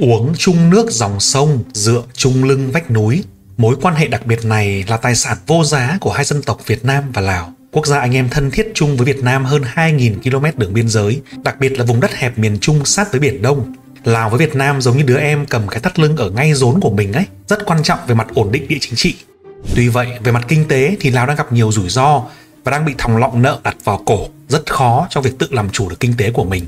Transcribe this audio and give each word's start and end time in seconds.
Uống 0.00 0.34
chung 0.38 0.70
nước 0.70 0.90
dòng 0.90 1.20
sông, 1.20 1.64
dựa 1.72 2.02
chung 2.14 2.44
lưng 2.44 2.70
vách 2.72 2.90
núi. 2.90 3.24
Mối 3.56 3.76
quan 3.82 3.94
hệ 3.94 4.08
đặc 4.08 4.26
biệt 4.26 4.44
này 4.44 4.84
là 4.88 4.96
tài 4.96 5.14
sản 5.14 5.36
vô 5.46 5.64
giá 5.64 5.98
của 6.00 6.12
hai 6.12 6.24
dân 6.24 6.42
tộc 6.42 6.66
Việt 6.66 6.84
Nam 6.84 7.04
và 7.14 7.20
Lào. 7.22 7.52
Quốc 7.72 7.86
gia 7.86 7.98
anh 7.98 8.14
em 8.14 8.28
thân 8.28 8.50
thiết 8.50 8.70
chung 8.74 8.96
với 8.96 9.06
Việt 9.06 9.22
Nam 9.22 9.44
hơn 9.44 9.62
2.000 9.74 10.14
km 10.22 10.58
đường 10.58 10.72
biên 10.72 10.88
giới, 10.88 11.20
đặc 11.42 11.60
biệt 11.60 11.78
là 11.78 11.84
vùng 11.84 12.00
đất 12.00 12.14
hẹp 12.14 12.38
miền 12.38 12.58
Trung 12.60 12.84
sát 12.84 13.10
với 13.10 13.20
Biển 13.20 13.42
Đông. 13.42 13.74
Lào 14.04 14.30
với 14.30 14.38
Việt 14.38 14.54
Nam 14.54 14.80
giống 14.80 14.96
như 14.96 15.02
đứa 15.02 15.18
em 15.18 15.46
cầm 15.46 15.68
cái 15.68 15.80
thắt 15.80 15.98
lưng 15.98 16.16
ở 16.16 16.30
ngay 16.30 16.54
rốn 16.54 16.80
của 16.80 16.90
mình 16.90 17.12
ấy, 17.12 17.24
rất 17.48 17.66
quan 17.66 17.82
trọng 17.82 17.98
về 18.06 18.14
mặt 18.14 18.28
ổn 18.34 18.52
định 18.52 18.68
địa 18.68 18.78
chính 18.80 18.94
trị. 18.96 19.14
Tuy 19.74 19.88
vậy, 19.88 20.08
về 20.24 20.32
mặt 20.32 20.44
kinh 20.48 20.68
tế 20.68 20.96
thì 21.00 21.10
Lào 21.10 21.26
đang 21.26 21.36
gặp 21.36 21.52
nhiều 21.52 21.72
rủi 21.72 21.88
ro 21.88 22.22
và 22.64 22.70
đang 22.70 22.84
bị 22.84 22.94
thòng 22.98 23.16
lọng 23.16 23.42
nợ 23.42 23.60
đặt 23.62 23.76
vào 23.84 24.02
cổ, 24.06 24.28
rất 24.48 24.72
khó 24.72 25.06
trong 25.10 25.24
việc 25.24 25.38
tự 25.38 25.46
làm 25.50 25.70
chủ 25.70 25.88
được 25.88 26.00
kinh 26.00 26.14
tế 26.16 26.30
của 26.30 26.44
mình. 26.44 26.64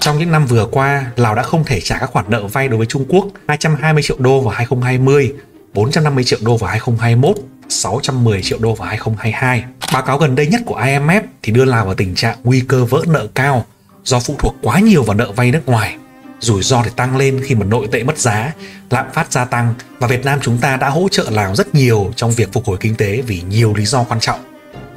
Trong 0.00 0.18
những 0.18 0.32
năm 0.32 0.46
vừa 0.46 0.66
qua, 0.72 1.06
Lào 1.16 1.34
đã 1.34 1.42
không 1.42 1.64
thể 1.64 1.80
trả 1.80 1.98
các 1.98 2.10
khoản 2.10 2.24
nợ 2.28 2.46
vay 2.46 2.68
đối 2.68 2.78
với 2.78 2.86
Trung 2.86 3.04
Quốc 3.08 3.26
220 3.48 4.02
triệu 4.02 4.16
đô 4.20 4.40
vào 4.40 4.54
2020, 4.54 5.32
450 5.74 6.24
triệu 6.24 6.38
đô 6.42 6.56
vào 6.56 6.70
2021, 6.70 7.36
610 7.68 8.42
triệu 8.42 8.58
đô 8.58 8.74
vào 8.74 8.88
2022. 8.88 9.64
Báo 9.92 10.02
cáo 10.02 10.18
gần 10.18 10.34
đây 10.34 10.46
nhất 10.46 10.60
của 10.66 10.80
IMF 10.80 11.22
thì 11.42 11.52
đưa 11.52 11.64
Lào 11.64 11.84
vào 11.84 11.94
tình 11.94 12.14
trạng 12.14 12.36
nguy 12.44 12.60
cơ 12.60 12.84
vỡ 12.84 13.02
nợ 13.06 13.26
cao 13.34 13.66
do 14.04 14.20
phụ 14.20 14.34
thuộc 14.38 14.54
quá 14.62 14.80
nhiều 14.80 15.02
vào 15.02 15.16
nợ 15.16 15.32
vay 15.32 15.50
nước 15.50 15.66
ngoài. 15.66 15.96
Rủi 16.40 16.62
ro 16.62 16.82
thì 16.84 16.90
tăng 16.96 17.16
lên 17.16 17.40
khi 17.44 17.54
mà 17.54 17.64
nội 17.64 17.88
tệ 17.92 18.02
mất 18.02 18.18
giá, 18.18 18.52
lạm 18.90 19.06
phát 19.12 19.32
gia 19.32 19.44
tăng 19.44 19.74
và 19.98 20.06
Việt 20.08 20.24
Nam 20.24 20.38
chúng 20.42 20.58
ta 20.58 20.76
đã 20.76 20.88
hỗ 20.88 21.08
trợ 21.10 21.30
Lào 21.30 21.54
rất 21.54 21.74
nhiều 21.74 22.12
trong 22.16 22.32
việc 22.32 22.52
phục 22.52 22.64
hồi 22.64 22.76
kinh 22.80 22.94
tế 22.94 23.22
vì 23.26 23.42
nhiều 23.48 23.74
lý 23.76 23.84
do 23.84 24.04
quan 24.04 24.20
trọng. 24.20 24.40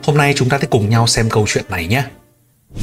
Hôm 0.04 0.18
nay 0.18 0.34
chúng 0.36 0.50
ta 0.50 0.60
sẽ 0.62 0.68
cùng 0.68 0.90
nhau 0.90 1.08
xem 1.08 1.30
câu 1.30 1.46
chuyện 1.48 1.66
này 1.70 1.88
nhé. 1.88 2.04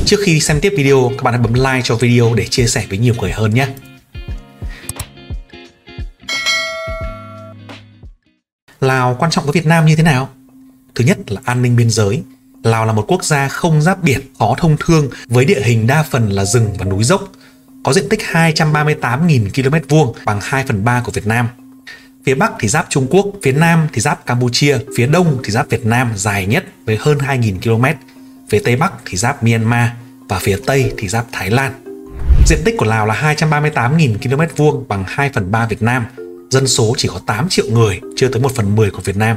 Trước 0.06 0.20
khi 0.24 0.40
xem 0.40 0.60
tiếp 0.60 0.72
video, 0.76 1.10
các 1.16 1.22
bạn 1.22 1.34
hãy 1.34 1.42
bấm 1.42 1.54
like 1.54 1.82
cho 1.84 1.96
video 1.96 2.34
để 2.34 2.46
chia 2.46 2.66
sẻ 2.66 2.86
với 2.88 2.98
nhiều 2.98 3.14
người 3.20 3.32
hơn 3.32 3.54
nhé. 3.54 3.68
Lào 8.80 9.16
quan 9.18 9.30
trọng 9.30 9.44
với 9.44 9.52
Việt 9.52 9.66
Nam 9.66 9.86
như 9.86 9.96
thế 9.96 10.02
nào? 10.02 10.28
Thứ 10.94 11.04
nhất 11.04 11.18
là 11.32 11.40
an 11.44 11.62
ninh 11.62 11.76
biên 11.76 11.90
giới. 11.90 12.22
Lào 12.62 12.86
là 12.86 12.92
một 12.92 13.04
quốc 13.08 13.24
gia 13.24 13.48
không 13.48 13.82
giáp 13.82 14.02
biển, 14.02 14.20
khó 14.38 14.54
thông 14.58 14.76
thương 14.80 15.10
với 15.26 15.44
địa 15.44 15.60
hình 15.64 15.86
đa 15.86 16.02
phần 16.02 16.28
là 16.28 16.44
rừng 16.44 16.74
và 16.78 16.84
núi 16.84 17.04
dốc, 17.04 17.32
có 17.84 17.92
diện 17.92 18.08
tích 18.08 18.20
238.000 18.20 19.48
km 19.50 19.88
vuông 19.88 20.14
bằng 20.24 20.38
2 20.42 20.64
phần 20.68 20.84
3 20.84 21.00
của 21.00 21.12
Việt 21.12 21.26
Nam. 21.26 21.48
Phía 22.26 22.34
Bắc 22.34 22.52
thì 22.58 22.68
giáp 22.68 22.86
Trung 22.88 23.06
Quốc, 23.10 23.26
phía 23.42 23.52
Nam 23.52 23.88
thì 23.92 24.00
giáp 24.00 24.26
Campuchia, 24.26 24.78
phía 24.96 25.06
Đông 25.06 25.38
thì 25.44 25.50
giáp 25.52 25.70
Việt 25.70 25.86
Nam 25.86 26.12
dài 26.16 26.46
nhất 26.46 26.64
với 26.84 26.96
hơn 27.00 27.18
2.000 27.18 27.60
km, 27.60 27.84
phía 28.52 28.60
Tây 28.64 28.76
Bắc 28.76 28.92
thì 29.06 29.16
giáp 29.16 29.42
Myanmar 29.42 29.88
và 30.28 30.38
phía 30.38 30.56
Tây 30.66 30.92
thì 30.98 31.08
giáp 31.08 31.26
Thái 31.32 31.50
Lan. 31.50 31.72
Diện 32.46 32.58
tích 32.64 32.74
của 32.78 32.84
Lào 32.86 33.06
là 33.06 33.34
238.000 33.36 34.16
km 34.18 34.54
vuông 34.56 34.84
bằng 34.88 35.04
2 35.06 35.30
phần 35.34 35.50
3 35.50 35.66
Việt 35.66 35.82
Nam, 35.82 36.06
dân 36.50 36.66
số 36.66 36.94
chỉ 36.96 37.08
có 37.08 37.20
8 37.26 37.48
triệu 37.48 37.66
người, 37.70 38.00
chưa 38.16 38.28
tới 38.28 38.42
1 38.42 38.52
phần 38.54 38.76
10 38.76 38.90
của 38.90 39.00
Việt 39.04 39.16
Nam. 39.16 39.36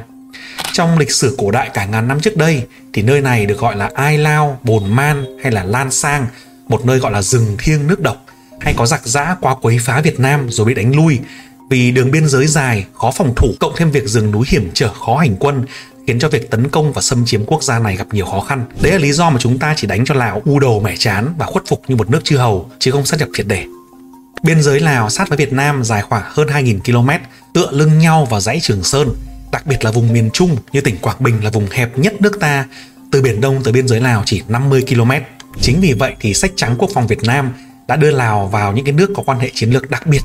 Trong 0.74 0.98
lịch 0.98 1.12
sử 1.12 1.36
cổ 1.38 1.52
đại 1.52 1.70
cả 1.74 1.86
ngàn 1.86 2.08
năm 2.08 2.20
trước 2.20 2.38
đây 2.38 2.64
thì 2.94 3.02
nơi 3.02 3.22
này 3.22 3.46
được 3.46 3.60
gọi 3.60 3.76
là 3.76 3.90
Ai 3.94 4.18
Lao, 4.18 4.60
Bồn 4.64 4.96
Man 4.96 5.26
hay 5.44 5.52
là 5.52 5.64
Lan 5.64 5.92
Sang, 5.92 6.28
một 6.68 6.86
nơi 6.86 7.00
gọi 7.00 7.12
là 7.12 7.22
rừng 7.22 7.56
thiêng 7.60 7.88
nước 7.88 8.02
độc 8.02 8.26
hay 8.62 8.74
có 8.78 8.86
giặc 8.86 9.08
giã 9.08 9.36
qua 9.42 9.56
quấy 9.62 9.78
phá 9.82 10.02
Việt 10.02 10.20
Nam 10.20 10.48
rồi 10.50 10.68
bị 10.68 10.74
đánh 10.74 10.96
lui 10.96 11.20
vì 11.70 11.92
đường 11.92 12.12
biên 12.12 12.28
giới 12.28 12.48
dài, 12.48 12.86
khó 12.94 13.12
phòng 13.12 13.34
thủ 13.36 13.48
cộng 13.60 13.74
thêm 13.78 13.92
việc 13.92 14.08
rừng 14.08 14.32
núi 14.32 14.46
hiểm 14.50 14.70
trở 14.74 14.94
khó 14.94 15.18
hành 15.18 15.36
quân 15.40 15.66
khiến 16.08 16.20
cho 16.20 16.30
việc 16.30 16.50
tấn 16.52 16.70
công 16.70 16.94
và 16.94 17.02
xâm 17.02 17.26
chiếm 17.26 17.46
quốc 17.46 17.64
gia 17.64 17.80
này 17.80 17.96
gặp 17.96 18.08
nhiều 18.12 18.26
khó 18.26 18.40
khăn. 18.40 18.66
Đấy 18.82 18.92
là 18.92 18.98
lý 18.98 19.12
do 19.12 19.30
mà 19.30 19.38
chúng 19.40 19.60
ta 19.60 19.74
chỉ 19.78 19.88
đánh 19.88 20.06
cho 20.06 20.16
Lào 20.16 20.42
u 20.46 20.60
đầu 20.60 20.80
mẻ 20.80 20.96
chán 20.96 21.34
và 21.38 21.46
khuất 21.46 21.64
phục 21.68 21.82
như 21.88 21.96
một 21.96 22.10
nước 22.10 22.24
chư 22.24 22.38
hầu 22.38 22.70
chứ 22.80 22.92
không 22.92 23.06
sát 23.06 23.20
nhập 23.20 23.30
triệt 23.34 23.48
để. 23.48 23.66
Biên 24.44 24.62
giới 24.62 24.80
Lào 24.80 25.10
sát 25.10 25.30
với 25.30 25.38
Việt 25.38 25.54
Nam 25.54 25.84
dài 25.84 26.02
khoảng 26.02 26.24
hơn 26.26 26.48
2.000 26.48 26.80
km, 26.80 27.10
tựa 27.54 27.72
lưng 27.72 28.00
nhau 28.00 28.26
vào 28.26 28.40
dãy 28.40 28.60
Trường 28.62 28.84
Sơn, 28.84 29.10
đặc 29.52 29.68
biệt 29.68 29.86
là 29.86 29.92
vùng 29.92 30.14
miền 30.14 30.30
Trung 30.34 30.58
như 30.72 30.82
tỉnh 30.82 30.98
Quảng 30.98 31.18
Bình 31.20 31.44
là 31.44 31.50
vùng 31.50 31.68
hẹp 31.72 31.98
nhất 31.98 32.22
nước 32.22 32.40
ta, 32.40 32.66
từ 33.12 33.22
Biển 33.22 33.42
Đông 33.42 33.64
tới 33.64 33.74
biên 33.74 33.88
giới 33.88 34.02
Lào 34.02 34.24
chỉ 34.26 34.42
50 34.48 34.84
km. 34.90 35.12
Chính 35.62 35.82
vì 35.82 35.94
vậy 35.94 36.16
thì 36.20 36.34
sách 36.34 36.52
trắng 36.56 36.76
quốc 36.78 36.90
phòng 36.94 37.08
Việt 37.08 37.24
Nam 37.24 37.54
đã 37.88 37.96
đưa 37.96 38.12
Lào 38.12 38.48
vào 38.48 38.74
những 38.74 38.86
cái 38.86 38.94
nước 38.94 39.12
có 39.16 39.24
quan 39.26 39.40
hệ 39.40 39.52
chiến 39.54 39.70
lược 39.70 39.90
đặc 39.90 40.08
biệt. 40.08 40.22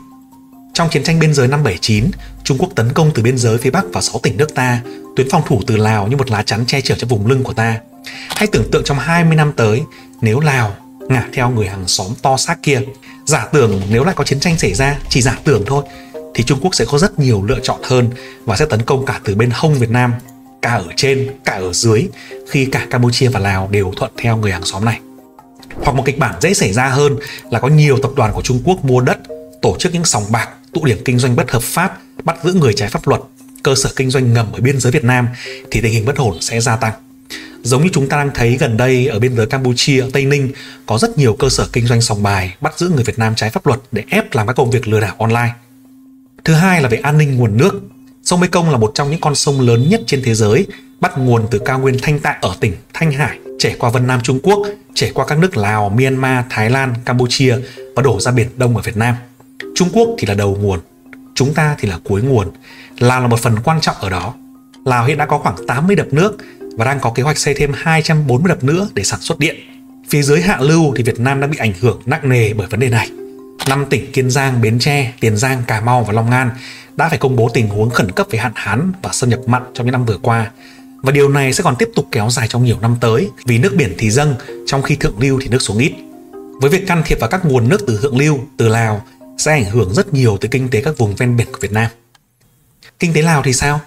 Trong 0.81 0.91
chiến 0.91 1.03
tranh 1.03 1.19
biên 1.19 1.35
giới 1.35 1.49
năm 1.49 1.63
79, 1.65 2.11
Trung 2.45 2.59
Quốc 2.59 2.69
tấn 2.75 2.93
công 2.93 3.11
từ 3.15 3.23
biên 3.23 3.39
giới 3.39 3.59
phía 3.59 3.71
Bắc 3.71 3.85
vào 3.93 4.03
6 4.03 4.21
tỉnh 4.23 4.37
nước 4.37 4.55
ta, 4.55 4.81
tuyến 5.17 5.31
phòng 5.31 5.43
thủ 5.47 5.61
từ 5.67 5.77
Lào 5.77 6.07
như 6.07 6.17
một 6.17 6.31
lá 6.31 6.43
chắn 6.43 6.65
che 6.67 6.81
chở 6.81 6.95
cho 6.99 7.07
vùng 7.07 7.27
lưng 7.27 7.43
của 7.43 7.53
ta. 7.53 7.79
Hãy 8.29 8.47
tưởng 8.47 8.71
tượng 8.71 8.85
trong 8.85 8.99
20 8.99 9.37
năm 9.37 9.53
tới, 9.57 9.83
nếu 10.21 10.41
Lào 10.41 10.75
ngả 11.09 11.29
theo 11.33 11.51
người 11.51 11.67
hàng 11.67 11.89
xóm 11.89 12.07
to 12.23 12.37
xác 12.37 12.63
kia, 12.63 12.81
giả 13.27 13.47
tưởng 13.53 13.83
nếu 13.91 14.05
lại 14.05 14.15
có 14.15 14.25
chiến 14.25 14.41
tranh 14.41 14.59
xảy 14.59 14.75
ra, 14.75 14.99
chỉ 15.09 15.23
giả 15.23 15.39
tưởng 15.45 15.63
thôi, 15.67 15.85
thì 16.35 16.45
Trung 16.45 16.59
Quốc 16.63 16.75
sẽ 16.75 16.85
có 16.85 16.99
rất 16.99 17.19
nhiều 17.19 17.45
lựa 17.45 17.61
chọn 17.63 17.81
hơn 17.83 18.11
và 18.45 18.57
sẽ 18.57 18.67
tấn 18.67 18.83
công 18.83 19.07
cả 19.07 19.21
từ 19.25 19.35
bên 19.35 19.51
hông 19.53 19.75
Việt 19.75 19.91
Nam, 19.91 20.15
cả 20.63 20.75
ở 20.75 20.87
trên, 20.97 21.31
cả 21.45 21.53
ở 21.53 21.73
dưới, 21.73 22.09
khi 22.51 22.67
cả 22.67 22.87
Campuchia 22.91 23.29
và 23.29 23.41
Lào 23.41 23.69
đều 23.71 23.93
thuận 23.97 24.11
theo 24.17 24.37
người 24.37 24.53
hàng 24.53 24.65
xóm 24.65 24.85
này. 24.85 25.01
Hoặc 25.75 25.93
một 25.93 26.03
kịch 26.07 26.19
bản 26.19 26.35
dễ 26.41 26.55
xảy 26.55 26.73
ra 26.73 26.89
hơn 26.89 27.17
là 27.51 27.59
có 27.59 27.69
nhiều 27.69 27.99
tập 28.03 28.11
đoàn 28.17 28.33
của 28.33 28.43
Trung 28.43 28.61
Quốc 28.65 28.85
mua 28.85 29.01
đất, 29.01 29.19
tổ 29.63 29.77
chức 29.79 29.93
những 29.95 30.05
sòng 30.05 30.25
bạc, 30.33 30.49
tụ 30.73 30.85
điểm 30.85 30.99
kinh 31.05 31.19
doanh 31.19 31.37
bất 31.37 31.51
hợp 31.51 31.63
pháp, 31.63 31.99
bắt 32.25 32.37
giữ 32.45 32.53
người 32.53 32.73
trái 32.73 32.89
pháp 32.89 33.09
luật, 33.09 33.21
cơ 33.63 33.75
sở 33.75 33.91
kinh 33.97 34.11
doanh 34.11 34.33
ngầm 34.33 34.53
ở 34.53 34.61
biên 34.61 34.81
giới 34.81 34.93
Việt 34.93 35.05
Nam 35.05 35.29
thì 35.71 35.81
tình 35.81 35.93
hình 35.93 36.05
bất 36.05 36.17
ổn 36.17 36.37
sẽ 36.41 36.61
gia 36.61 36.77
tăng. 36.77 36.93
Giống 37.63 37.83
như 37.83 37.89
chúng 37.93 38.09
ta 38.09 38.17
đang 38.17 38.31
thấy 38.35 38.57
gần 38.61 38.77
đây 38.77 39.07
ở 39.07 39.19
biên 39.19 39.37
giới 39.37 39.47
Campuchia, 39.47 40.05
Tây 40.13 40.25
Ninh 40.25 40.53
có 40.87 40.99
rất 40.99 41.19
nhiều 41.19 41.37
cơ 41.39 41.49
sở 41.49 41.69
kinh 41.73 41.87
doanh 41.87 42.01
sòng 42.01 42.23
bài 42.23 42.55
bắt 42.61 42.79
giữ 42.79 42.89
người 42.89 43.05
Việt 43.05 43.19
Nam 43.19 43.35
trái 43.35 43.51
pháp 43.51 43.67
luật 43.67 43.81
để 43.93 44.03
ép 44.11 44.35
làm 44.35 44.47
các 44.47 44.53
công 44.53 44.71
việc 44.71 44.89
lừa 44.89 45.01
đảo 45.01 45.17
online. 45.19 45.55
Thứ 46.45 46.55
hai 46.55 46.83
là 46.83 46.89
về 46.89 46.97
an 46.97 47.19
ninh 47.19 47.37
nguồn 47.37 47.57
nước. 47.57 47.81
Sông 48.23 48.41
Mekong 48.41 48.71
là 48.71 48.79
một 48.79 48.93
trong 48.95 49.11
những 49.11 49.21
con 49.21 49.35
sông 49.35 49.61
lớn 49.61 49.89
nhất 49.91 50.01
trên 50.07 50.23
thế 50.25 50.35
giới, 50.35 50.67
bắt 51.01 51.19
nguồn 51.19 51.47
từ 51.51 51.59
cao 51.59 51.79
nguyên 51.79 51.97
Thanh 52.03 52.19
Tạng 52.19 52.39
ở 52.41 52.55
tỉnh 52.61 52.77
Thanh 52.95 53.13
Hải, 53.13 53.39
chảy 53.59 53.77
qua 53.79 53.91
Vân 53.91 54.07
Nam 54.07 54.21
Trung 54.23 54.41
Quốc, 54.43 54.67
chảy 54.95 55.11
qua 55.15 55.27
các 55.27 55.39
nước 55.39 55.57
Lào, 55.57 55.89
Myanmar, 55.89 56.45
Thái 56.51 56.71
Lan, 56.71 56.95
Campuchia 57.05 57.57
và 57.97 58.03
đổ 58.03 58.21
ra 58.21 58.33
Biển 58.33 58.49
Đông 58.57 58.77
ở 58.77 58.83
Việt 58.83 58.97
Nam. 58.97 59.15
Trung 59.81 59.91
Quốc 59.93 60.09
thì 60.19 60.27
là 60.27 60.35
đầu 60.35 60.59
nguồn, 60.61 60.81
chúng 61.35 61.55
ta 61.55 61.77
thì 61.79 61.89
là 61.89 61.99
cuối 62.05 62.23
nguồn. 62.23 62.51
Lào 62.99 63.21
là 63.21 63.27
một 63.27 63.41
phần 63.41 63.57
quan 63.65 63.81
trọng 63.81 63.97
ở 64.01 64.11
đó. 64.11 64.35
Lào 64.85 65.05
hiện 65.05 65.19
đã 65.19 65.27
có 65.27 65.39
khoảng 65.39 65.67
80 65.67 65.97
đập 65.97 66.07
nước 66.11 66.37
và 66.77 66.85
đang 66.85 67.01
có 67.01 67.13
kế 67.15 67.23
hoạch 67.23 67.39
xây 67.39 67.55
thêm 67.55 67.73
240 67.75 68.49
đập 68.49 68.65
nữa 68.65 68.89
để 68.95 69.05
sản 69.05 69.21
xuất 69.21 69.39
điện. 69.39 69.57
Phía 70.09 70.23
dưới 70.23 70.41
hạ 70.41 70.59
lưu 70.61 70.95
thì 70.97 71.03
Việt 71.03 71.21
Nam 71.21 71.41
đã 71.41 71.47
bị 71.47 71.59
ảnh 71.59 71.73
hưởng 71.81 72.03
nặng 72.07 72.29
nề 72.29 72.53
bởi 72.53 72.67
vấn 72.67 72.81
đề 72.81 72.89
này. 72.89 73.11
Năm 73.69 73.85
tỉnh 73.91 74.13
Kiên 74.13 74.31
Giang, 74.31 74.61
Bến 74.61 74.79
Tre, 74.79 75.13
Tiền 75.21 75.37
Giang, 75.37 75.63
Cà 75.67 75.81
Mau 75.81 76.05
và 76.05 76.13
Long 76.13 76.31
An 76.31 76.51
đã 76.97 77.09
phải 77.09 77.19
công 77.19 77.37
bố 77.37 77.49
tình 77.55 77.69
huống 77.69 77.91
khẩn 77.91 78.13
cấp 78.13 78.27
về 78.31 78.39
hạn 78.39 78.53
hán 78.55 78.93
và 79.03 79.13
xâm 79.13 79.31
nhập 79.31 79.41
mặn 79.47 79.63
trong 79.75 79.87
những 79.87 79.93
năm 79.93 80.05
vừa 80.05 80.19
qua. 80.19 80.51
Và 81.03 81.13
điều 81.13 81.29
này 81.29 81.53
sẽ 81.53 81.63
còn 81.63 81.77
tiếp 81.77 81.89
tục 81.95 82.07
kéo 82.13 82.31
dài 82.31 82.49
trong 82.49 82.65
nhiều 82.65 82.77
năm 82.81 82.97
tới 83.01 83.31
vì 83.45 83.59
nước 83.59 83.75
biển 83.77 83.95
thì 83.99 84.11
dâng 84.11 84.35
trong 84.67 84.83
khi 84.83 84.97
thượng 84.97 85.19
lưu 85.19 85.39
thì 85.43 85.49
nước 85.49 85.63
xuống 85.63 85.79
ít. 85.79 85.93
Với 86.61 86.71
việc 86.71 86.87
can 86.87 87.03
thiệp 87.07 87.21
vào 87.21 87.31
các 87.31 87.45
nguồn 87.45 87.69
nước 87.69 87.81
từ 87.87 87.99
thượng 88.03 88.19
lưu, 88.19 88.39
từ 88.57 88.69
Lào 88.69 89.03
sẽ 89.41 89.53
ảnh 89.53 89.65
hưởng 89.65 89.95
rất 89.95 90.15
nhiều 90.15 90.37
tới 90.41 90.49
kinh 90.49 90.69
tế 90.69 90.83
các 90.83 90.99
vùng 90.99 91.15
ven 91.17 91.37
biển 91.37 91.47
của 91.53 91.59
Việt 91.61 91.73
Nam. 91.73 91.91
Kinh 92.99 93.13
tế 93.13 93.23
Lào 93.23 93.43
thì 93.43 93.53
sao? 93.53 93.81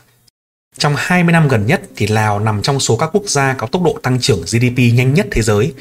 Trong 0.78 0.94
20 0.98 1.32
năm 1.32 1.48
gần 1.48 1.66
nhất 1.66 1.82
thì 1.96 2.08
Lào 2.08 2.40
nằm 2.40 2.62
trong 2.62 2.80
số 2.80 2.98
các 2.98 3.10
quốc 3.14 3.24
gia 3.28 3.54
có 3.54 3.68
tốc 3.68 3.82
độ 3.84 4.00
tăng 4.04 4.22
trưởng 4.22 4.42
GDP 4.42 4.78
nhanh 4.78 5.14
nhất 5.14 5.28
thế 5.32 5.42
giới. 5.42 5.74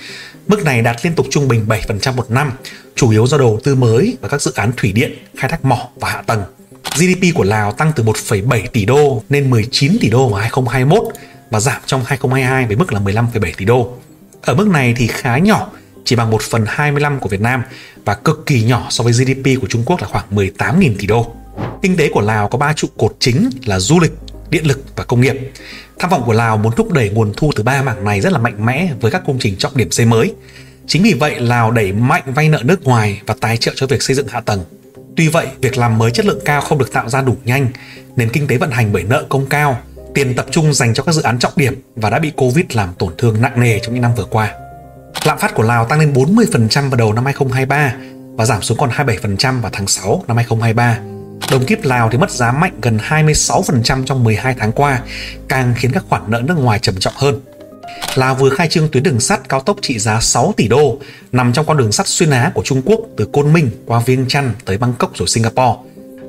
Mức 0.46 0.64
này 0.64 0.82
đạt 0.82 0.96
liên 1.04 1.14
tục 1.14 1.26
trung 1.30 1.48
bình 1.48 1.66
7% 1.68 2.14
một 2.14 2.30
năm, 2.30 2.52
chủ 2.94 3.10
yếu 3.10 3.26
do 3.26 3.38
đầu 3.38 3.60
tư 3.64 3.74
mới 3.74 4.16
và 4.20 4.28
các 4.28 4.42
dự 4.42 4.52
án 4.54 4.72
thủy 4.76 4.92
điện, 4.92 5.12
khai 5.36 5.50
thác 5.50 5.64
mỏ 5.64 5.88
và 5.96 6.10
hạ 6.10 6.22
tầng. 6.22 6.42
GDP 6.96 7.34
của 7.34 7.44
Lào 7.44 7.72
tăng 7.72 7.92
từ 7.96 8.04
1,7 8.04 8.66
tỷ 8.72 8.84
đô 8.84 9.22
lên 9.28 9.50
19 9.50 9.96
tỷ 10.00 10.10
đô 10.10 10.28
vào 10.28 10.40
2021 10.40 11.14
và 11.50 11.60
giảm 11.60 11.82
trong 11.86 12.04
2022 12.04 12.66
với 12.66 12.76
mức 12.76 12.92
là 12.92 13.00
15,7 13.00 13.52
tỷ 13.56 13.64
đô. 13.64 13.92
Ở 14.42 14.54
mức 14.54 14.68
này 14.68 14.94
thì 14.96 15.06
khá 15.06 15.38
nhỏ, 15.38 15.70
chỉ 16.04 16.16
bằng 16.16 16.30
1 16.30 16.42
phần 16.42 16.64
25 16.68 17.20
của 17.20 17.28
Việt 17.28 17.40
Nam 17.40 17.62
và 18.04 18.14
cực 18.14 18.46
kỳ 18.46 18.62
nhỏ 18.62 18.86
so 18.90 19.04
với 19.04 19.12
GDP 19.12 19.60
của 19.60 19.66
Trung 19.68 19.82
Quốc 19.86 20.00
là 20.00 20.08
khoảng 20.08 20.24
18.000 20.30 20.94
tỷ 20.98 21.06
đô. 21.06 21.34
Kinh 21.82 21.96
tế 21.96 22.08
của 22.08 22.20
Lào 22.20 22.48
có 22.48 22.58
3 22.58 22.72
trụ 22.72 22.88
cột 22.98 23.16
chính 23.18 23.50
là 23.64 23.78
du 23.78 24.00
lịch, 24.00 24.12
điện 24.50 24.66
lực 24.66 24.96
và 24.96 25.04
công 25.04 25.20
nghiệp. 25.20 25.36
Tham 25.98 26.10
vọng 26.10 26.22
của 26.26 26.32
Lào 26.32 26.56
muốn 26.56 26.72
thúc 26.72 26.92
đẩy 26.92 27.08
nguồn 27.08 27.32
thu 27.36 27.50
từ 27.56 27.62
ba 27.62 27.82
mảng 27.82 28.04
này 28.04 28.20
rất 28.20 28.32
là 28.32 28.38
mạnh 28.38 28.66
mẽ 28.66 28.92
với 29.00 29.10
các 29.10 29.22
công 29.26 29.38
trình 29.38 29.56
trọng 29.56 29.76
điểm 29.76 29.90
xây 29.90 30.06
mới. 30.06 30.34
Chính 30.86 31.02
vì 31.02 31.12
vậy, 31.12 31.40
Lào 31.40 31.70
đẩy 31.70 31.92
mạnh 31.92 32.22
vay 32.26 32.48
nợ 32.48 32.60
nước 32.64 32.84
ngoài 32.84 33.20
và 33.26 33.34
tài 33.40 33.56
trợ 33.56 33.72
cho 33.76 33.86
việc 33.86 34.02
xây 34.02 34.16
dựng 34.16 34.28
hạ 34.28 34.40
tầng. 34.40 34.64
Tuy 35.16 35.28
vậy, 35.28 35.46
việc 35.60 35.78
làm 35.78 35.98
mới 35.98 36.10
chất 36.10 36.26
lượng 36.26 36.40
cao 36.44 36.60
không 36.60 36.78
được 36.78 36.92
tạo 36.92 37.08
ra 37.08 37.22
đủ 37.22 37.36
nhanh, 37.44 37.68
nền 38.16 38.28
kinh 38.28 38.46
tế 38.46 38.56
vận 38.56 38.70
hành 38.70 38.92
bởi 38.92 39.02
nợ 39.02 39.24
công 39.28 39.46
cao, 39.46 39.78
tiền 40.14 40.34
tập 40.34 40.46
trung 40.50 40.74
dành 40.74 40.94
cho 40.94 41.02
các 41.02 41.12
dự 41.12 41.22
án 41.22 41.38
trọng 41.38 41.52
điểm 41.56 41.82
và 41.96 42.10
đã 42.10 42.18
bị 42.18 42.32
Covid 42.36 42.64
làm 42.72 42.94
tổn 42.98 43.12
thương 43.18 43.40
nặng 43.40 43.60
nề 43.60 43.78
trong 43.78 43.94
những 43.94 44.02
năm 44.02 44.14
vừa 44.14 44.24
qua. 44.24 44.54
Lạm 45.24 45.38
phát 45.38 45.54
của 45.54 45.62
Lào 45.62 45.84
tăng 45.84 46.00
lên 46.00 46.12
40% 46.12 46.90
vào 46.90 46.96
đầu 46.96 47.12
năm 47.12 47.24
2023 47.24 47.94
và 48.36 48.44
giảm 48.44 48.62
xuống 48.62 48.78
còn 48.78 48.90
27% 48.90 49.60
vào 49.60 49.70
tháng 49.74 49.86
6 49.86 50.24
năm 50.28 50.36
2023. 50.36 50.98
Đồng 51.50 51.64
kiếp 51.64 51.84
Lào 51.84 52.10
thì 52.10 52.18
mất 52.18 52.30
giá 52.30 52.52
mạnh 52.52 52.72
gần 52.82 52.98
26% 53.08 54.04
trong 54.04 54.24
12 54.24 54.54
tháng 54.58 54.72
qua, 54.72 55.00
càng 55.48 55.74
khiến 55.76 55.92
các 55.92 56.04
khoản 56.08 56.22
nợ 56.26 56.42
nước 56.44 56.58
ngoài 56.58 56.78
trầm 56.78 56.94
trọng 56.98 57.14
hơn. 57.16 57.40
Lào 58.14 58.34
vừa 58.34 58.50
khai 58.50 58.68
trương 58.68 58.88
tuyến 58.88 59.02
đường 59.02 59.20
sắt 59.20 59.48
cao 59.48 59.60
tốc 59.60 59.76
trị 59.82 59.98
giá 59.98 60.20
6 60.20 60.54
tỷ 60.56 60.68
đô 60.68 60.98
nằm 61.32 61.52
trong 61.52 61.66
con 61.66 61.76
đường 61.76 61.92
sắt 61.92 62.06
xuyên 62.06 62.30
Á 62.30 62.52
của 62.54 62.62
Trung 62.64 62.82
Quốc 62.84 63.00
từ 63.16 63.28
Côn 63.32 63.52
Minh 63.52 63.70
qua 63.86 64.02
Viêng 64.06 64.28
Chăn 64.28 64.52
tới 64.64 64.78
Bangkok 64.78 65.16
rồi 65.16 65.28
Singapore. 65.28 65.78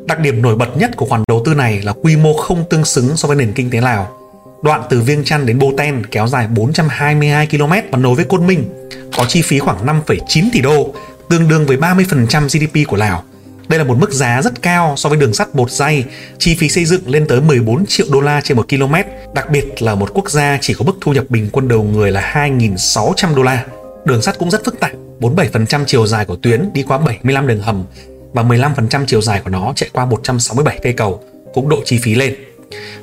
Đặc 0.06 0.20
điểm 0.20 0.42
nổi 0.42 0.56
bật 0.56 0.78
nhất 0.78 0.92
của 0.96 1.06
khoản 1.06 1.24
đầu 1.28 1.42
tư 1.46 1.54
này 1.54 1.82
là 1.82 1.94
quy 1.94 2.16
mô 2.16 2.34
không 2.34 2.64
tương 2.70 2.86
xứng 2.86 3.18
so 3.18 3.28
với 3.28 3.38
nền 3.38 3.54
kinh 3.54 3.70
tế 3.70 3.82
Lào. 3.82 4.23
Đoạn 4.64 4.84
từ 4.90 5.02
Viêng 5.02 5.24
Chăn 5.24 5.46
đến 5.46 5.60
Bô 5.60 5.74
Ten 5.78 6.06
kéo 6.06 6.28
dài 6.28 6.48
422 6.48 7.48
km 7.48 7.72
và 7.92 7.98
nối 7.98 8.16
với 8.16 8.26
Côn 8.26 8.48
Minh, 8.48 8.90
có 9.18 9.26
chi 9.28 9.42
phí 9.42 9.60
khoảng 9.60 9.86
5,9 9.86 10.50
tỷ 10.54 10.62
đô, 10.62 10.94
tương 11.30 11.48
đương 11.48 11.66
với 11.66 11.78
30% 11.78 12.48
GDP 12.48 12.88
của 12.88 12.98
Lào. 12.98 13.24
Đây 13.68 13.80
là 13.80 13.86
một 13.86 13.98
mức 13.98 14.12
giá 14.12 14.42
rất 14.42 14.62
cao 14.62 14.94
so 14.98 15.10
với 15.10 15.18
đường 15.18 15.34
sắt 15.34 15.56
bột 15.56 15.72
dây, 15.72 16.06
chi 16.38 16.56
phí 16.56 16.70
xây 16.70 16.86
dựng 16.86 17.10
lên 17.10 17.28
tới 17.28 17.42
14 17.42 17.86
triệu 17.86 18.08
đô 18.10 18.22
la 18.22 18.42
trên 18.42 18.58
một 18.58 18.70
km, 18.70 18.94
đặc 19.34 19.50
biệt 19.52 19.82
là 19.82 19.96
một 19.96 20.10
quốc 20.14 20.30
gia 20.30 20.58
chỉ 20.62 20.74
có 20.74 20.86
mức 20.86 20.94
thu 21.02 21.14
nhập 21.14 21.26
bình 21.30 21.50
quân 21.52 21.68
đầu 21.68 21.84
người 21.84 22.12
là 22.12 22.32
2.600 22.34 23.36
đô 23.36 23.44
la. 23.44 23.66
Đường 24.06 24.22
sắt 24.22 24.40
cũng 24.40 24.52
rất 24.52 24.66
phức 24.66 24.80
tạp, 24.80 24.92
47% 25.20 25.84
chiều 25.86 26.08
dài 26.08 26.26
của 26.26 26.36
tuyến 26.36 26.70
đi 26.74 26.84
qua 26.84 26.98
75 26.98 27.48
đường 27.48 27.62
hầm 27.62 27.86
và 28.34 28.44
15% 28.44 29.06
chiều 29.08 29.22
dài 29.22 29.42
của 29.44 29.50
nó 29.50 29.74
chạy 29.76 29.90
qua 29.94 30.06
167 30.06 30.80
cây 30.84 30.94
cầu, 30.94 31.24
cũng 31.54 31.70
độ 31.70 31.82
chi 31.86 31.98
phí 31.98 32.16
lên. 32.16 32.36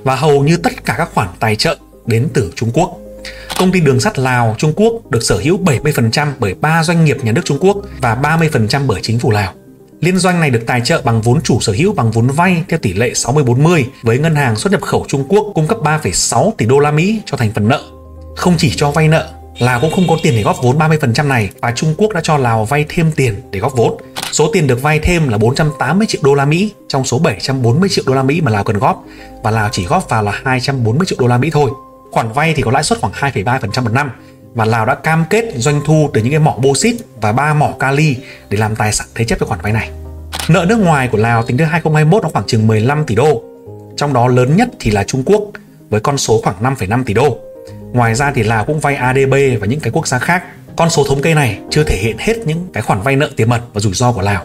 Và 0.03 0.17
hầu 0.17 0.43
như 0.43 0.57
tất 0.57 0.85
cả 0.85 0.95
các 0.99 1.11
khoản 1.15 1.29
tài 1.41 1.57
trợ 1.57 1.77
đến 2.07 2.29
từ 2.35 2.53
Trung 2.57 2.71
Quốc. 2.75 2.97
Công 3.59 3.73
ty 3.73 3.81
đường 3.81 4.01
sắt 4.01 4.19
Lào, 4.19 4.55
Trung 4.59 4.73
Quốc 4.77 5.11
được 5.11 5.23
sở 5.23 5.39
hữu 5.39 5.59
70% 5.65 6.29
bởi 6.39 6.55
3 6.55 6.85
doanh 6.85 7.05
nghiệp 7.05 7.17
nhà 7.23 7.33
nước 7.33 7.43
Trung 7.45 7.59
Quốc 7.61 7.77
và 8.01 8.15
30% 8.15 8.87
bởi 8.87 9.01
chính 9.03 9.19
phủ 9.19 9.31
Lào. 9.31 9.53
Liên 10.01 10.19
doanh 10.19 10.41
này 10.41 10.51
được 10.51 10.63
tài 10.67 10.81
trợ 10.85 11.03
bằng 11.05 11.23
vốn 11.23 11.41
chủ 11.43 11.61
sở 11.61 11.73
hữu 11.73 11.93
bằng 11.93 12.11
vốn 12.11 12.27
vay 12.27 12.65
theo 12.69 12.79
tỷ 12.79 12.93
lệ 12.93 13.13
60-40 13.15 13.85
với 14.03 14.19
ngân 14.19 14.35
hàng 14.35 14.57
xuất 14.57 14.71
nhập 14.73 14.83
khẩu 14.83 15.05
Trung 15.09 15.25
Quốc 15.29 15.53
cung 15.55 15.67
cấp 15.67 15.79
3,6 15.83 16.51
tỷ 16.59 16.67
đô 16.67 16.79
la 16.79 16.91
Mỹ 16.91 17.21
cho 17.27 17.37
thành 17.37 17.53
phần 17.55 17.69
nợ. 17.69 17.83
Không 18.37 18.55
chỉ 18.59 18.73
cho 18.77 18.91
vay 18.91 19.09
nợ, 19.09 19.29
Lào 19.61 19.81
cũng 19.81 19.91
không 19.93 20.09
có 20.09 20.17
tiền 20.23 20.35
để 20.37 20.43
góp 20.43 20.57
vốn 20.63 20.79
30% 20.79 21.29
này 21.29 21.51
và 21.61 21.73
Trung 21.77 21.95
Quốc 21.99 22.13
đã 22.13 22.21
cho 22.21 22.37
Lào 22.37 22.65
vay 22.65 22.85
thêm 22.89 23.13
tiền 23.13 23.35
để 23.51 23.61
góp 23.61 23.77
vốn. 23.77 23.97
Số 24.33 24.51
tiền 24.53 24.67
được 24.67 24.83
vay 24.83 24.99
thêm 24.99 25.29
là 25.29 25.39
480 25.39 26.07
triệu 26.07 26.21
đô 26.25 26.35
la 26.35 26.45
Mỹ 26.45 26.73
trong 26.89 27.05
số 27.05 27.19
740 27.19 27.89
triệu 27.89 28.05
đô 28.07 28.15
la 28.15 28.23
Mỹ 28.23 28.41
mà 28.41 28.51
Lào 28.51 28.65
cần 28.65 28.79
góp 28.79 29.05
và 29.43 29.51
Lào 29.51 29.69
chỉ 29.73 29.85
góp 29.85 30.09
vào 30.09 30.23
là 30.23 30.41
240 30.45 31.07
triệu 31.07 31.19
đô 31.21 31.27
la 31.27 31.39
Mỹ 31.39 31.51
thôi. 31.51 31.71
Khoản 32.11 32.33
vay 32.33 32.55
thì 32.55 32.63
có 32.63 32.71
lãi 32.71 32.83
suất 32.83 33.01
khoảng 33.01 33.13
2,3% 33.13 33.83
một 33.83 33.93
năm 33.93 34.11
và 34.55 34.65
Lào 34.65 34.87
đã 34.87 34.95
cam 34.95 35.25
kết 35.31 35.45
doanh 35.57 35.81
thu 35.85 36.11
từ 36.15 36.21
những 36.21 36.31
cái 36.31 36.41
mỏ 36.41 36.57
bô 36.63 36.75
xít 36.75 36.97
và 37.21 37.33
ba 37.33 37.55
mỏ 37.55 37.73
kali 37.79 38.17
để 38.49 38.59
làm 38.59 38.77
tài 38.77 38.93
sản 38.93 39.07
thế 39.15 39.25
chấp 39.25 39.41
cho 39.41 39.47
khoản 39.47 39.61
vay 39.63 39.73
này. 39.73 39.91
Nợ 40.49 40.67
nước 40.69 40.79
ngoài 40.79 41.09
của 41.13 41.19
Lào 41.19 41.43
tính 41.43 41.57
đến 41.57 41.69
2021 41.69 42.23
nó 42.23 42.29
khoảng 42.29 42.47
chừng 42.47 42.67
15 42.67 43.05
tỷ 43.05 43.15
đô. 43.15 43.43
Trong 43.97 44.13
đó 44.13 44.29
lớn 44.29 44.57
nhất 44.57 44.69
thì 44.81 44.91
là 44.91 45.05
Trung 45.05 45.23
Quốc 45.27 45.43
với 45.91 46.01
con 46.01 46.19
số 46.19 46.41
khoảng 46.45 46.63
5,5 46.63 47.05
tỷ 47.05 47.15
đô. 47.15 47.50
Ngoài 47.93 48.15
ra 48.15 48.33
thì 48.35 48.43
Lào 48.43 48.65
cũng 48.65 48.81
vay 48.81 48.95
ADB 48.95 49.35
và 49.61 49.67
những 49.67 49.81
cái 49.81 49.93
quốc 49.93 50.09
gia 50.09 50.19
khác. 50.19 50.45
Con 50.77 50.91
số 50.91 51.05
thống 51.09 51.23
kê 51.23 51.35
này 51.35 51.59
chưa 51.71 51.85
thể 51.85 51.97
hiện 51.97 52.17
hết 52.19 52.39
những 52.47 52.67
cái 52.73 52.83
khoản 52.83 53.01
vay 53.01 53.17
nợ 53.17 53.31
tiềm 53.37 53.49
mật 53.49 53.61
và 53.73 53.81
rủi 53.81 53.93
ro 53.95 54.13
của 54.13 54.23
Lào. 54.23 54.45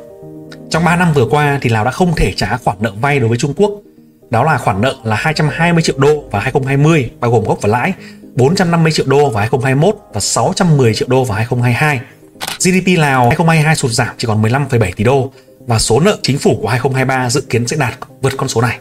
Trong 0.69 0.85
3 0.85 0.95
năm 0.95 1.13
vừa 1.13 1.25
qua 1.25 1.59
thì 1.61 1.69
Lào 1.69 1.85
đã 1.85 1.91
không 1.91 2.15
thể 2.15 2.33
trả 2.35 2.57
khoản 2.57 2.77
nợ 2.79 2.91
vay 3.01 3.19
đối 3.19 3.29
với 3.29 3.37
Trung 3.37 3.53
Quốc. 3.57 3.71
Đó 4.29 4.43
là 4.43 4.57
khoản 4.57 4.81
nợ 4.81 4.95
là 5.03 5.15
220 5.15 5.83
triệu 5.83 5.95
đô 5.97 6.23
vào 6.31 6.41
2020 6.41 7.11
bao 7.19 7.31
gồm 7.31 7.43
gốc 7.43 7.57
và 7.61 7.69
lãi 7.69 7.93
450 8.35 8.91
triệu 8.91 9.05
đô 9.09 9.29
vào 9.29 9.39
2021 9.39 9.95
và 10.13 10.19
610 10.19 10.93
triệu 10.93 11.07
đô 11.11 11.23
vào 11.23 11.35
2022. 11.37 11.99
GDP 12.59 12.99
Lào 12.99 13.21
2022 13.21 13.75
sụt 13.75 13.91
giảm 13.91 14.15
chỉ 14.17 14.27
còn 14.27 14.41
15,7 14.41 14.91
tỷ 14.95 15.03
đô 15.03 15.31
và 15.67 15.79
số 15.79 15.99
nợ 15.99 16.17
chính 16.21 16.37
phủ 16.37 16.57
của 16.61 16.67
2023 16.67 17.29
dự 17.29 17.41
kiến 17.41 17.67
sẽ 17.67 17.77
đạt 17.77 17.93
vượt 18.21 18.33
con 18.37 18.49
số 18.49 18.61
này. 18.61 18.79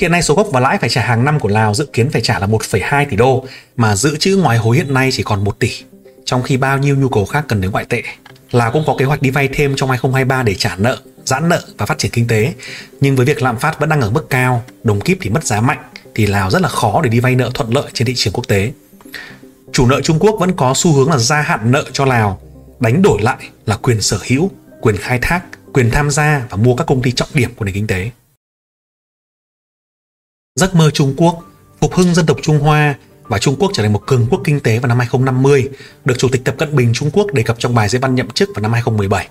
Hiện 0.00 0.12
nay 0.12 0.22
số 0.22 0.34
gốc 0.34 0.48
và 0.52 0.60
lãi 0.60 0.78
phải 0.78 0.88
trả 0.88 1.02
hàng 1.02 1.24
năm 1.24 1.40
của 1.40 1.48
Lào 1.48 1.74
dự 1.74 1.86
kiến 1.92 2.10
phải 2.10 2.22
trả 2.22 2.38
là 2.38 2.46
1,2 2.46 3.06
tỷ 3.10 3.16
đô 3.16 3.44
mà 3.76 3.96
dự 3.96 4.16
trữ 4.16 4.36
ngoại 4.36 4.58
hối 4.58 4.76
hiện 4.76 4.94
nay 4.94 5.08
chỉ 5.12 5.22
còn 5.22 5.44
1 5.44 5.58
tỷ, 5.58 5.70
trong 6.24 6.42
khi 6.42 6.56
bao 6.56 6.78
nhiêu 6.78 6.96
nhu 6.96 7.08
cầu 7.08 7.24
khác 7.24 7.44
cần 7.48 7.60
đến 7.60 7.70
ngoại 7.70 7.84
tệ. 7.84 8.02
Lào 8.50 8.72
cũng 8.72 8.84
có 8.86 8.94
kế 8.98 9.04
hoạch 9.04 9.22
đi 9.22 9.30
vay 9.30 9.48
thêm 9.48 9.76
trong 9.76 9.88
2023 9.88 10.42
để 10.42 10.54
trả 10.54 10.76
nợ, 10.76 10.98
giãn 11.24 11.48
nợ 11.48 11.62
và 11.78 11.86
phát 11.86 11.98
triển 11.98 12.10
kinh 12.10 12.26
tế. 12.26 12.52
Nhưng 13.00 13.16
với 13.16 13.26
việc 13.26 13.42
lạm 13.42 13.58
phát 13.58 13.80
vẫn 13.80 13.88
đang 13.88 14.00
ở 14.00 14.10
mức 14.10 14.30
cao, 14.30 14.62
đồng 14.82 15.00
kíp 15.00 15.18
thì 15.20 15.30
mất 15.30 15.44
giá 15.44 15.60
mạnh 15.60 15.78
thì 16.14 16.26
Lào 16.26 16.50
rất 16.50 16.62
là 16.62 16.68
khó 16.68 17.00
để 17.02 17.10
đi 17.10 17.20
vay 17.20 17.34
nợ 17.34 17.50
thuận 17.54 17.74
lợi 17.74 17.90
trên 17.92 18.06
thị 18.06 18.14
trường 18.16 18.32
quốc 18.32 18.48
tế 18.48 18.72
chủ 19.72 19.86
nợ 19.86 20.00
Trung 20.00 20.18
Quốc 20.18 20.36
vẫn 20.40 20.52
có 20.52 20.72
xu 20.76 20.92
hướng 20.92 21.10
là 21.10 21.18
gia 21.18 21.40
hạn 21.40 21.70
nợ 21.70 21.84
cho 21.92 22.04
Lào, 22.04 22.40
đánh 22.80 23.02
đổi 23.02 23.22
lại 23.22 23.48
là 23.66 23.76
quyền 23.76 24.00
sở 24.00 24.18
hữu, 24.28 24.50
quyền 24.80 24.96
khai 24.96 25.18
thác, 25.22 25.42
quyền 25.72 25.90
tham 25.90 26.10
gia 26.10 26.46
và 26.50 26.56
mua 26.56 26.76
các 26.76 26.86
công 26.86 27.02
ty 27.02 27.12
trọng 27.12 27.28
điểm 27.34 27.50
của 27.56 27.64
nền 27.64 27.74
kinh 27.74 27.86
tế. 27.86 28.10
Giấc 30.54 30.74
mơ 30.74 30.90
Trung 30.90 31.14
Quốc, 31.16 31.44
phục 31.80 31.94
hưng 31.94 32.14
dân 32.14 32.26
tộc 32.26 32.36
Trung 32.42 32.58
Hoa 32.58 32.94
và 33.22 33.38
Trung 33.38 33.56
Quốc 33.58 33.70
trở 33.74 33.82
thành 33.82 33.92
một 33.92 34.06
cường 34.06 34.26
quốc 34.30 34.40
kinh 34.44 34.60
tế 34.60 34.78
vào 34.78 34.88
năm 34.88 34.98
2050, 34.98 35.68
được 36.04 36.14
Chủ 36.18 36.28
tịch 36.32 36.44
Tập 36.44 36.54
Cận 36.58 36.76
Bình 36.76 36.90
Trung 36.94 37.10
Quốc 37.12 37.32
đề 37.32 37.42
cập 37.42 37.58
trong 37.58 37.74
bài 37.74 37.88
diễn 37.88 38.00
văn 38.00 38.14
nhậm 38.14 38.30
chức 38.30 38.48
vào 38.54 38.62
năm 38.62 38.72
2017. 38.72 39.28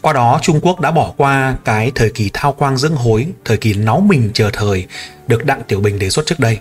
Qua 0.00 0.12
đó, 0.12 0.38
Trung 0.42 0.60
Quốc 0.62 0.80
đã 0.80 0.90
bỏ 0.90 1.14
qua 1.16 1.56
cái 1.64 1.92
thời 1.94 2.10
kỳ 2.10 2.30
thao 2.32 2.52
quang 2.52 2.76
dưỡng 2.76 2.94
hối, 2.94 3.26
thời 3.44 3.56
kỳ 3.56 3.74
náu 3.74 4.00
mình 4.00 4.30
chờ 4.34 4.50
thời 4.52 4.86
được 5.26 5.44
Đặng 5.44 5.62
Tiểu 5.68 5.80
Bình 5.80 5.98
đề 5.98 6.10
xuất 6.10 6.26
trước 6.26 6.40
đây. 6.40 6.58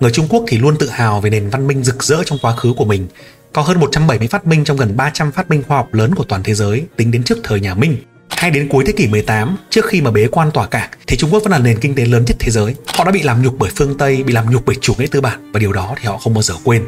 Người 0.00 0.10
Trung 0.10 0.26
Quốc 0.28 0.44
thì 0.48 0.58
luôn 0.58 0.76
tự 0.78 0.88
hào 0.88 1.20
về 1.20 1.30
nền 1.30 1.50
văn 1.50 1.66
minh 1.66 1.84
rực 1.84 2.02
rỡ 2.02 2.22
trong 2.24 2.38
quá 2.42 2.56
khứ 2.56 2.72
của 2.76 2.84
mình. 2.84 3.08
Có 3.52 3.62
hơn 3.62 3.80
170 3.80 4.28
phát 4.28 4.46
minh 4.46 4.64
trong 4.64 4.76
gần 4.76 4.96
300 4.96 5.32
phát 5.32 5.50
minh 5.50 5.62
khoa 5.68 5.76
học 5.76 5.94
lớn 5.94 6.14
của 6.14 6.24
toàn 6.24 6.42
thế 6.42 6.54
giới 6.54 6.84
tính 6.96 7.10
đến 7.10 7.22
trước 7.22 7.38
thời 7.44 7.60
nhà 7.60 7.74
Minh. 7.74 7.96
Hay 8.30 8.50
đến 8.50 8.68
cuối 8.68 8.84
thế 8.86 8.92
kỷ 8.92 9.06
18, 9.06 9.56
trước 9.70 9.86
khi 9.86 10.00
mà 10.00 10.10
bế 10.10 10.26
quan 10.26 10.50
tỏa 10.50 10.66
cảng, 10.66 10.90
thì 11.06 11.16
Trung 11.16 11.30
Quốc 11.32 11.42
vẫn 11.42 11.52
là 11.52 11.58
nền 11.58 11.78
kinh 11.78 11.94
tế 11.94 12.04
lớn 12.04 12.24
nhất 12.26 12.36
thế 12.38 12.50
giới. 12.50 12.74
Họ 12.86 13.04
đã 13.04 13.10
bị 13.10 13.22
làm 13.22 13.42
nhục 13.42 13.54
bởi 13.58 13.70
phương 13.76 13.98
Tây, 13.98 14.22
bị 14.22 14.32
làm 14.32 14.50
nhục 14.50 14.62
bởi 14.66 14.76
chủ 14.80 14.94
nghĩa 14.98 15.06
tư 15.06 15.20
bản 15.20 15.52
và 15.52 15.60
điều 15.60 15.72
đó 15.72 15.94
thì 16.00 16.08
họ 16.08 16.18
không 16.18 16.34
bao 16.34 16.42
giờ 16.42 16.54
quên. 16.64 16.82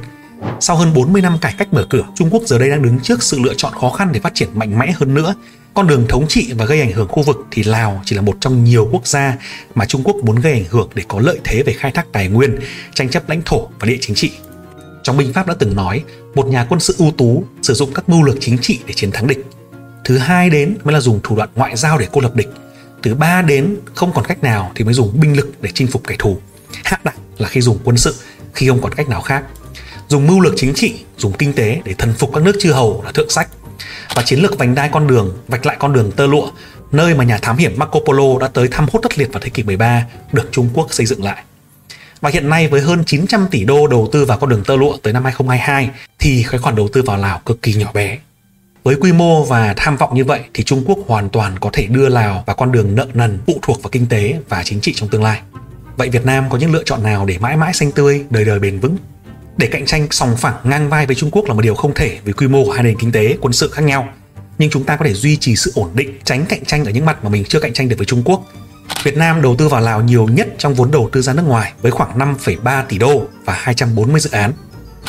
Sau 0.60 0.76
hơn 0.76 0.94
40 0.94 1.22
năm 1.22 1.38
cải 1.40 1.54
cách 1.58 1.74
mở 1.74 1.86
cửa, 1.90 2.04
Trung 2.14 2.28
Quốc 2.30 2.42
giờ 2.46 2.58
đây 2.58 2.70
đang 2.70 2.82
đứng 2.82 3.00
trước 3.00 3.22
sự 3.22 3.38
lựa 3.38 3.54
chọn 3.54 3.72
khó 3.80 3.90
khăn 3.90 4.12
để 4.12 4.20
phát 4.20 4.34
triển 4.34 4.48
mạnh 4.54 4.78
mẽ 4.78 4.92
hơn 4.92 5.14
nữa. 5.14 5.34
Con 5.74 5.86
đường 5.86 6.06
thống 6.08 6.28
trị 6.28 6.52
và 6.52 6.64
gây 6.64 6.80
ảnh 6.80 6.92
hưởng 6.92 7.08
khu 7.08 7.22
vực 7.22 7.36
thì 7.50 7.62
Lào 7.62 8.02
chỉ 8.04 8.16
là 8.16 8.22
một 8.22 8.36
trong 8.40 8.64
nhiều 8.64 8.88
quốc 8.92 9.06
gia 9.06 9.36
mà 9.74 9.84
Trung 9.84 10.02
Quốc 10.04 10.16
muốn 10.16 10.36
gây 10.36 10.52
ảnh 10.52 10.64
hưởng 10.70 10.88
để 10.94 11.02
có 11.08 11.20
lợi 11.20 11.38
thế 11.44 11.62
về 11.62 11.72
khai 11.72 11.92
thác 11.92 12.06
tài 12.12 12.28
nguyên, 12.28 12.58
tranh 12.94 13.08
chấp 13.08 13.28
lãnh 13.28 13.42
thổ 13.42 13.68
và 13.80 13.86
địa 13.86 13.98
chính 14.00 14.16
trị. 14.16 14.30
Trong 15.02 15.16
binh 15.16 15.32
pháp 15.32 15.46
đã 15.46 15.54
từng 15.58 15.76
nói, 15.76 16.02
một 16.34 16.46
nhà 16.46 16.66
quân 16.68 16.80
sự 16.80 16.94
ưu 16.98 17.10
tú 17.10 17.44
sử 17.62 17.74
dụng 17.74 17.94
các 17.94 18.08
mưu 18.08 18.22
lược 18.22 18.36
chính 18.40 18.58
trị 18.58 18.78
để 18.86 18.94
chiến 18.94 19.10
thắng 19.10 19.26
địch. 19.26 19.46
Thứ 20.04 20.18
hai 20.18 20.50
đến 20.50 20.78
mới 20.84 20.94
là 20.94 21.00
dùng 21.00 21.20
thủ 21.22 21.36
đoạn 21.36 21.48
ngoại 21.54 21.76
giao 21.76 21.98
để 21.98 22.08
cô 22.12 22.20
lập 22.20 22.34
địch. 22.34 22.48
Thứ 23.02 23.14
ba 23.14 23.42
đến 23.42 23.76
không 23.94 24.12
còn 24.12 24.24
cách 24.24 24.42
nào 24.42 24.72
thì 24.74 24.84
mới 24.84 24.94
dùng 24.94 25.20
binh 25.20 25.36
lực 25.36 25.52
để 25.60 25.70
chinh 25.74 25.88
phục 25.88 26.06
kẻ 26.06 26.16
thù. 26.18 26.38
Hạ 26.84 27.00
đẳng 27.04 27.16
là 27.38 27.48
khi 27.48 27.60
dùng 27.60 27.78
quân 27.84 27.96
sự, 27.96 28.14
khi 28.54 28.68
không 28.68 28.82
còn 28.82 28.94
cách 28.94 29.08
nào 29.08 29.20
khác 29.20 29.44
dùng 30.10 30.26
mưu 30.26 30.40
lược 30.40 30.54
chính 30.56 30.74
trị, 30.74 30.94
dùng 31.16 31.32
kinh 31.32 31.52
tế 31.52 31.80
để 31.84 31.94
thần 31.94 32.12
phục 32.18 32.30
các 32.34 32.42
nước 32.42 32.56
chư 32.60 32.72
hầu 32.72 33.02
là 33.04 33.12
thượng 33.12 33.30
sách. 33.30 33.48
Và 34.14 34.22
chiến 34.22 34.40
lược 34.40 34.58
vành 34.58 34.74
đai 34.74 34.88
con 34.92 35.06
đường, 35.06 35.38
vạch 35.48 35.66
lại 35.66 35.76
con 35.78 35.92
đường 35.92 36.12
tơ 36.12 36.26
lụa, 36.26 36.50
nơi 36.92 37.14
mà 37.14 37.24
nhà 37.24 37.38
thám 37.38 37.56
hiểm 37.56 37.72
Marco 37.76 38.00
Polo 38.00 38.38
đã 38.40 38.48
tới 38.48 38.68
thăm 38.68 38.86
hốt 38.92 39.00
đất 39.02 39.18
liệt 39.18 39.32
vào 39.32 39.40
thế 39.40 39.50
kỷ 39.50 39.62
13, 39.62 40.04
được 40.32 40.48
Trung 40.52 40.68
Quốc 40.74 40.94
xây 40.94 41.06
dựng 41.06 41.24
lại. 41.24 41.42
Và 42.20 42.30
hiện 42.30 42.48
nay 42.48 42.68
với 42.68 42.80
hơn 42.80 43.04
900 43.06 43.46
tỷ 43.50 43.64
đô 43.64 43.86
đầu 43.86 44.08
tư 44.12 44.24
vào 44.24 44.38
con 44.38 44.50
đường 44.50 44.64
tơ 44.64 44.76
lụa 44.76 44.96
tới 44.96 45.12
năm 45.12 45.24
2022 45.24 45.90
thì 46.18 46.44
cái 46.50 46.60
khoản 46.60 46.76
đầu 46.76 46.88
tư 46.92 47.02
vào 47.02 47.16
Lào 47.16 47.38
cực 47.46 47.62
kỳ 47.62 47.74
nhỏ 47.74 47.92
bé. 47.92 48.18
Với 48.82 48.96
quy 49.00 49.12
mô 49.12 49.44
và 49.44 49.74
tham 49.76 49.96
vọng 49.96 50.14
như 50.14 50.24
vậy 50.24 50.40
thì 50.54 50.64
Trung 50.64 50.82
Quốc 50.86 50.98
hoàn 51.06 51.28
toàn 51.28 51.58
có 51.58 51.70
thể 51.72 51.86
đưa 51.86 52.08
Lào 52.08 52.44
vào 52.46 52.56
con 52.56 52.72
đường 52.72 52.94
nợ 52.94 53.06
nần 53.14 53.38
phụ 53.46 53.58
thuộc 53.62 53.82
vào 53.82 53.90
kinh 53.90 54.06
tế 54.06 54.40
và 54.48 54.62
chính 54.64 54.80
trị 54.80 54.92
trong 54.96 55.08
tương 55.08 55.22
lai. 55.22 55.40
Vậy 55.96 56.08
Việt 56.08 56.24
Nam 56.24 56.50
có 56.50 56.58
những 56.58 56.72
lựa 56.72 56.82
chọn 56.84 57.02
nào 57.02 57.26
để 57.26 57.38
mãi 57.38 57.56
mãi 57.56 57.74
xanh 57.74 57.92
tươi, 57.92 58.24
đời 58.30 58.44
đời 58.44 58.58
bền 58.58 58.80
vững? 58.80 58.96
Để 59.56 59.66
cạnh 59.66 59.86
tranh 59.86 60.06
sòng 60.10 60.36
phẳng 60.36 60.54
ngang 60.64 60.88
vai 60.88 61.06
với 61.06 61.16
Trung 61.16 61.30
Quốc 61.30 61.44
là 61.44 61.54
một 61.54 61.60
điều 61.62 61.74
không 61.74 61.94
thể 61.94 62.18
vì 62.24 62.32
quy 62.32 62.48
mô 62.48 62.64
của 62.64 62.72
hai 62.72 62.82
nền 62.82 62.98
kinh 62.98 63.12
tế, 63.12 63.36
quân 63.40 63.52
sự 63.52 63.70
khác 63.70 63.82
nhau. 63.82 64.08
Nhưng 64.58 64.70
chúng 64.70 64.84
ta 64.84 64.96
có 64.96 65.04
thể 65.04 65.14
duy 65.14 65.36
trì 65.36 65.56
sự 65.56 65.72
ổn 65.74 65.90
định, 65.94 66.18
tránh 66.24 66.46
cạnh 66.46 66.64
tranh 66.64 66.84
ở 66.84 66.90
những 66.90 67.06
mặt 67.06 67.24
mà 67.24 67.30
mình 67.30 67.44
chưa 67.44 67.60
cạnh 67.60 67.72
tranh 67.72 67.88
được 67.88 67.96
với 67.98 68.06
Trung 68.06 68.22
Quốc. 68.24 68.42
Việt 69.02 69.16
Nam 69.16 69.42
đầu 69.42 69.56
tư 69.56 69.68
vào 69.68 69.80
Lào 69.80 70.02
nhiều 70.02 70.28
nhất 70.28 70.48
trong 70.58 70.74
vốn 70.74 70.90
đầu 70.90 71.08
tư 71.12 71.22
ra 71.22 71.32
nước 71.32 71.44
ngoài 71.46 71.72
với 71.82 71.92
khoảng 71.92 72.18
5,3 72.18 72.84
tỷ 72.88 72.98
đô 72.98 73.22
và 73.44 73.54
240 73.56 74.20
dự 74.20 74.30
án. 74.30 74.52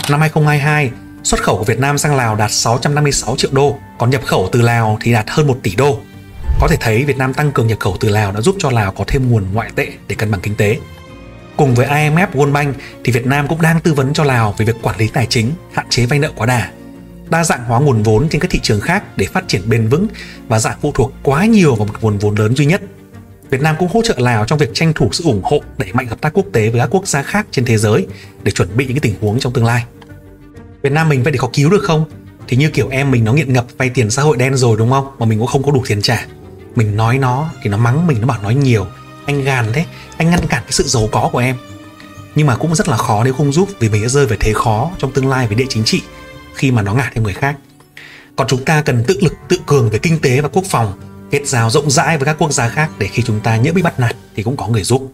Năm 0.09 0.19
2022, 0.19 0.91
xuất 1.23 1.43
khẩu 1.43 1.57
của 1.57 1.63
Việt 1.63 1.79
Nam 1.79 1.97
sang 1.97 2.15
Lào 2.15 2.35
đạt 2.35 2.51
656 2.51 3.35
triệu 3.37 3.51
đô, 3.53 3.77
còn 3.97 4.09
nhập 4.09 4.21
khẩu 4.25 4.49
từ 4.51 4.61
Lào 4.61 4.97
thì 5.01 5.13
đạt 5.13 5.25
hơn 5.29 5.47
1 5.47 5.57
tỷ 5.63 5.75
đô. 5.75 5.99
Có 6.59 6.67
thể 6.67 6.77
thấy 6.79 7.05
Việt 7.05 7.17
Nam 7.17 7.33
tăng 7.33 7.51
cường 7.51 7.67
nhập 7.67 7.79
khẩu 7.79 7.97
từ 7.99 8.09
Lào 8.09 8.31
đã 8.31 8.41
giúp 8.41 8.55
cho 8.59 8.69
Lào 8.71 8.91
có 8.91 9.03
thêm 9.07 9.31
nguồn 9.31 9.45
ngoại 9.53 9.71
tệ 9.75 9.87
để 10.07 10.15
cân 10.15 10.31
bằng 10.31 10.41
kinh 10.41 10.55
tế. 10.55 10.77
Cùng 11.57 11.75
với 11.75 11.87
IMF 11.87 12.27
World 12.33 12.51
Bank 12.51 12.75
thì 13.03 13.11
Việt 13.11 13.25
Nam 13.25 13.47
cũng 13.47 13.61
đang 13.61 13.79
tư 13.79 13.93
vấn 13.93 14.13
cho 14.13 14.23
Lào 14.23 14.55
về 14.57 14.65
việc 14.65 14.75
quản 14.81 14.97
lý 14.97 15.07
tài 15.07 15.25
chính, 15.25 15.51
hạn 15.73 15.85
chế 15.89 16.05
vay 16.05 16.19
nợ 16.19 16.31
quá 16.35 16.45
đà, 16.45 16.71
đa 17.29 17.43
dạng 17.43 17.65
hóa 17.65 17.79
nguồn 17.79 18.03
vốn 18.03 18.29
trên 18.29 18.41
các 18.41 18.51
thị 18.51 18.59
trường 18.63 18.81
khác 18.81 19.03
để 19.17 19.25
phát 19.25 19.47
triển 19.47 19.69
bền 19.69 19.87
vững 19.87 20.07
và 20.47 20.59
giảm 20.59 20.73
phụ 20.81 20.91
thuộc 20.91 21.13
quá 21.23 21.45
nhiều 21.45 21.75
vào 21.75 21.85
một 21.85 21.95
nguồn 22.01 22.17
vốn 22.17 22.35
lớn 22.35 22.55
duy 22.55 22.65
nhất. 22.65 22.81
Việt 23.49 23.61
Nam 23.61 23.75
cũng 23.79 23.89
hỗ 23.93 24.01
trợ 24.01 24.15
Lào 24.17 24.45
trong 24.45 24.59
việc 24.59 24.69
tranh 24.73 24.93
thủ 24.93 25.09
sự 25.11 25.23
ủng 25.23 25.41
hộ 25.43 25.61
đẩy 25.77 25.93
mạnh 25.93 26.07
hợp 26.07 26.21
tác 26.21 26.33
quốc 26.33 26.45
tế 26.53 26.69
với 26.69 26.79
các 26.79 26.89
quốc 26.91 27.07
gia 27.07 27.23
khác 27.23 27.47
trên 27.51 27.65
thế 27.65 27.77
giới 27.77 28.07
để 28.43 28.51
chuẩn 28.51 28.77
bị 28.77 28.85
những 28.87 28.99
tình 28.99 29.15
huống 29.21 29.39
trong 29.39 29.53
tương 29.53 29.65
lai. 29.65 29.83
Việt 30.81 30.91
Nam 30.91 31.09
mình 31.09 31.23
vậy 31.23 31.33
thì 31.33 31.37
có 31.37 31.49
cứu 31.53 31.69
được 31.69 31.83
không? 31.83 32.05
Thì 32.47 32.57
như 32.57 32.69
kiểu 32.69 32.87
em 32.89 33.11
mình 33.11 33.23
nó 33.23 33.33
nghiện 33.33 33.53
ngập 33.53 33.65
vay 33.77 33.89
tiền 33.89 34.09
xã 34.09 34.21
hội 34.21 34.37
đen 34.37 34.55
rồi 34.55 34.77
đúng 34.77 34.91
không? 34.91 35.07
Mà 35.19 35.25
mình 35.25 35.39
cũng 35.39 35.47
không 35.47 35.63
có 35.63 35.71
đủ 35.71 35.83
tiền 35.87 36.01
trả. 36.01 36.25
Mình 36.75 36.97
nói 36.97 37.17
nó 37.17 37.49
thì 37.63 37.69
nó 37.69 37.77
mắng 37.77 38.07
mình, 38.07 38.21
nó 38.21 38.27
bảo 38.27 38.41
nói 38.41 38.55
nhiều 38.55 38.85
anh 39.25 39.43
gàn 39.43 39.65
thế, 39.73 39.85
anh 40.17 40.29
ngăn 40.29 40.39
cản 40.39 40.63
cái 40.63 40.71
sự 40.71 40.83
giàu 40.83 41.09
có 41.11 41.29
của 41.31 41.39
em 41.39 41.55
nhưng 42.35 42.47
mà 42.47 42.55
cũng 42.55 42.75
rất 42.75 42.89
là 42.89 42.97
khó 42.97 43.23
nếu 43.23 43.33
không 43.33 43.51
giúp 43.51 43.69
vì 43.79 43.89
mình 43.89 44.01
sẽ 44.01 44.09
rơi 44.09 44.25
về 44.25 44.37
thế 44.39 44.53
khó 44.53 44.91
trong 44.97 45.11
tương 45.11 45.29
lai 45.29 45.47
về 45.47 45.55
địa 45.55 45.65
chính 45.69 45.83
trị 45.83 46.01
khi 46.53 46.71
mà 46.71 46.81
nó 46.81 46.93
ngả 46.93 47.11
theo 47.13 47.23
người 47.23 47.33
khác 47.33 47.55
còn 48.35 48.47
chúng 48.47 48.65
ta 48.65 48.81
cần 48.81 49.03
tự 49.07 49.19
lực, 49.21 49.33
tự 49.47 49.57
cường 49.65 49.89
về 49.89 49.99
kinh 49.99 50.19
tế 50.19 50.41
và 50.41 50.49
quốc 50.49 50.65
phòng, 50.69 50.93
kết 51.31 51.47
giao 51.47 51.69
rộng 51.69 51.89
rãi 51.89 52.17
với 52.17 52.25
các 52.25 52.35
quốc 52.39 52.53
gia 52.53 52.69
khác 52.69 52.89
để 52.97 53.07
khi 53.07 53.23
chúng 53.23 53.39
ta 53.39 53.57
nhỡ 53.57 53.73
bị 53.73 53.81
bắt 53.81 53.99
nạt 53.99 54.15
thì 54.35 54.43
cũng 54.43 54.57
có 54.57 54.67
người 54.67 54.83
giúp 54.83 55.13